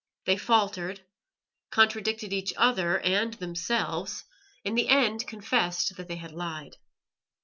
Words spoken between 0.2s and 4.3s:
They faltered, contradicted each other and themselves